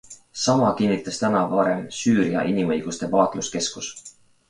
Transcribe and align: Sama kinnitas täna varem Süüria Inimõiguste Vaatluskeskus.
Sama 0.43 0.69
kinnitas 0.79 1.19
täna 1.25 1.45
varem 1.53 1.85
Süüria 1.99 2.49
Inimõiguste 2.55 3.15
Vaatluskeskus. 3.17 3.97